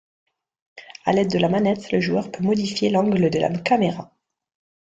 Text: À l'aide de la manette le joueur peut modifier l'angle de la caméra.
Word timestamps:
À 1.05 1.13
l'aide 1.13 1.29
de 1.31 1.37
la 1.37 1.47
manette 1.47 1.91
le 1.91 1.99
joueur 1.99 2.31
peut 2.31 2.43
modifier 2.43 2.89
l'angle 2.89 3.29
de 3.29 3.37
la 3.37 3.55
caméra. 3.59 4.15